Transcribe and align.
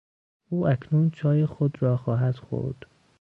او 0.49 0.67
اکنون 0.67 1.09
چای 1.09 1.45
خود 1.45 1.77
را 1.81 1.97
خواهد 1.97 2.35
خورد. 2.35 2.75